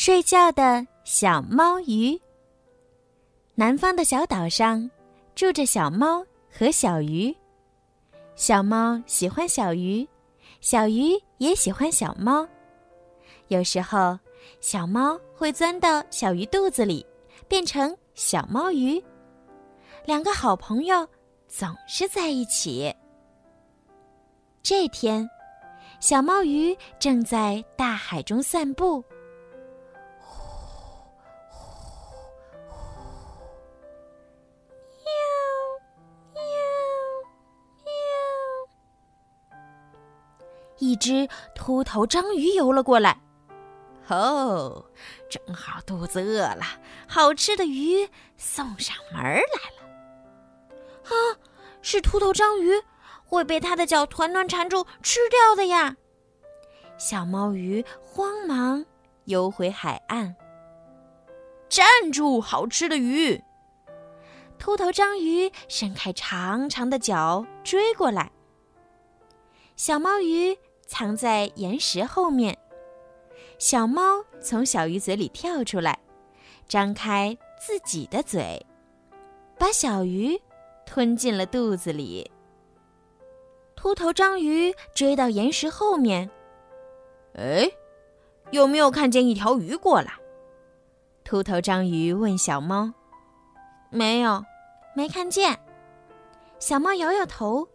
[0.00, 2.16] 睡觉的小猫鱼。
[3.56, 4.88] 南方的小岛上
[5.34, 7.36] 住着小猫和小鱼，
[8.36, 10.08] 小猫喜欢小鱼，
[10.60, 12.46] 小鱼也喜欢小猫。
[13.48, 14.16] 有时候，
[14.60, 17.04] 小猫会钻到小鱼肚子里，
[17.48, 19.02] 变成小猫鱼。
[20.04, 21.04] 两个好朋友
[21.48, 22.94] 总是在一起。
[24.62, 25.28] 这天，
[25.98, 29.02] 小猫鱼正在大海中散步。
[40.78, 43.20] 一只秃头章鱼游了过来，
[44.08, 44.84] 哦，
[45.28, 46.64] 正好肚子饿了，
[47.08, 49.88] 好吃的鱼送上门来了。
[51.04, 51.12] 啊，
[51.82, 52.82] 是秃头章鱼，
[53.24, 55.96] 会被它的脚团团缠住吃掉的呀！
[56.96, 58.84] 小猫鱼慌忙
[59.24, 60.36] 游回海岸。
[61.68, 63.42] 站住，好吃的鱼！
[64.58, 68.30] 秃头章鱼伸开长长的脚追过来。
[69.76, 70.56] 小猫鱼。
[70.88, 72.56] 藏在岩石后面，
[73.58, 75.98] 小猫从小鱼嘴里跳出来，
[76.66, 78.64] 张开自己的嘴，
[79.58, 80.40] 把小鱼
[80.86, 82.28] 吞进了肚子里。
[83.76, 86.30] 秃头章鱼追到岩石后面，
[87.34, 87.70] 哎，
[88.50, 90.14] 有没有看见一条鱼过来？
[91.22, 92.90] 秃头章鱼问小猫。
[93.90, 94.42] 没有，
[94.94, 95.60] 没看见。
[96.58, 97.68] 小猫摇摇头。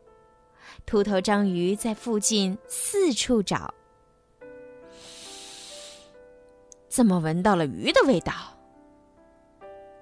[0.86, 3.74] 秃头章鱼在附近四处找，
[6.90, 8.34] 怎么闻到了鱼的味道？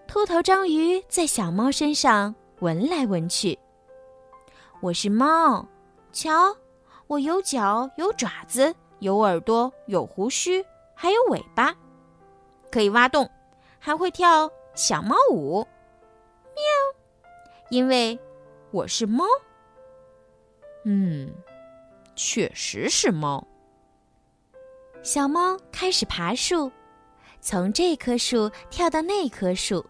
[0.08, 3.58] 秃头章鱼在小猫身上闻来闻去。
[4.82, 5.66] 我是猫，
[6.12, 6.56] 瞧，
[7.08, 11.76] 我有脚，有爪子，有耳朵，有胡须，还有尾巴，
[12.72, 13.30] 可以挖洞，
[13.78, 15.66] 还会跳小猫舞。
[16.56, 16.64] 喵，
[17.70, 18.20] 因为
[18.72, 19.24] 我是猫。
[20.84, 21.32] 嗯，
[22.16, 23.46] 确实是猫。
[25.04, 26.72] 小猫开始爬树，
[27.40, 29.86] 从这棵树跳到那棵树，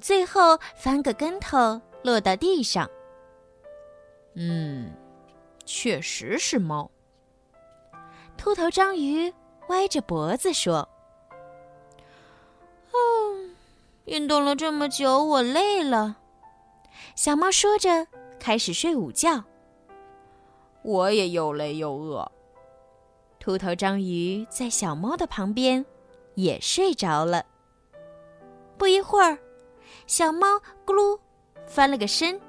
[0.00, 2.88] 最后翻个跟头落到地上。
[4.34, 4.92] 嗯，
[5.64, 6.90] 确实是猫。
[8.36, 9.32] 秃头章鱼
[9.68, 10.88] 歪着脖子说
[12.92, 13.54] ：“嗯，
[14.06, 16.16] 运动了这么久，我累了。”
[17.14, 18.06] 小猫说着，
[18.40, 19.44] 开始睡午觉。
[20.82, 22.30] 我也又累又饿。
[23.38, 25.84] 秃头章鱼在小猫的旁边，
[26.34, 27.44] 也睡着了。
[28.78, 29.38] 不一会儿，
[30.06, 30.46] 小猫
[30.86, 31.18] 咕噜
[31.66, 32.40] 翻了个身，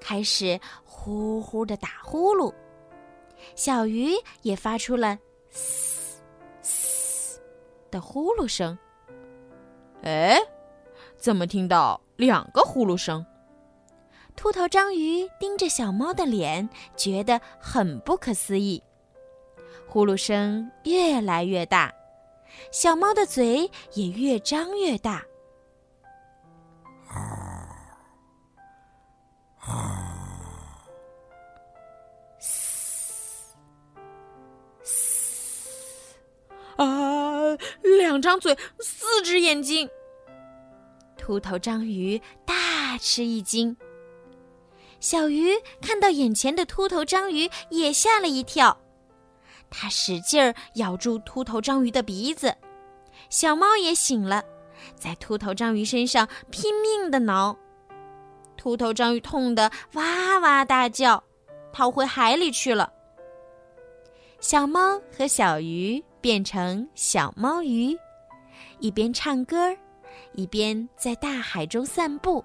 [0.00, 2.52] 开始呼呼的打呼噜。
[3.54, 5.18] 小鱼也发出了
[5.50, 6.20] 嘶
[6.62, 7.40] 嘶
[7.90, 8.76] 的呼噜声。
[10.02, 10.38] 哎，
[11.16, 13.24] 怎么听到两个呼噜声？
[14.36, 18.80] 秃头章鱼盯着小猫的脸，觉得很不可思议。
[19.88, 21.92] 呼噜声越来越大，
[22.70, 25.24] 小猫的嘴也越张越大。
[32.38, 33.54] 嘶
[34.84, 36.14] 嘶
[36.76, 37.56] 啊！
[37.98, 39.88] 两张嘴，四只眼睛。
[41.16, 43.76] 秃头章鱼大吃一惊。
[45.06, 48.76] 小鱼看到眼前的秃头章鱼，也吓了一跳。
[49.70, 52.52] 它使劲儿咬住秃头章鱼的鼻子。
[53.30, 54.42] 小猫也醒了，
[54.96, 57.56] 在秃头章鱼身上拼命的挠。
[58.56, 61.22] 秃头章鱼痛得哇哇大叫，
[61.72, 62.92] 逃回海里去了。
[64.40, 67.96] 小猫和小鱼变成小猫鱼，
[68.80, 69.72] 一边唱歌，
[70.32, 72.44] 一边在大海中散步。